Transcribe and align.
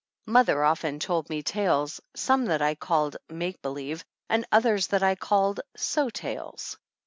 Mother 0.25 0.63
often 0.63 0.97
told 0.97 1.29
me 1.29 1.43
tales, 1.43 2.01
some 2.15 2.45
that 2.45 2.59
I 2.59 2.73
called 2.73 3.17
"make 3.29 3.61
believe," 3.61 4.03
and 4.29 4.47
others 4.51 4.87
that 4.87 5.03
I 5.03 5.13
called 5.13 5.59
"so 5.75 6.09
tales." 6.09 6.75